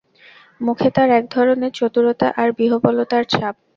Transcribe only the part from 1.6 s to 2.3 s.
চতুরতা